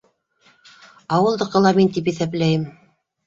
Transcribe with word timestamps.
Ауылдыҡы 1.17 1.61
ла 1.65 1.73
мин 1.81 1.91
тип 1.99 2.09
иҫәпләйем 2.13 2.67